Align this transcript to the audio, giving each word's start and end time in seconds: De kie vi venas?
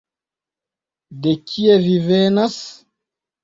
De 1.25 1.35
kie 1.51 1.77
vi 1.87 1.95
venas? 2.09 2.61